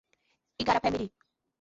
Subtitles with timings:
[0.63, 1.13] Igarapé-Miri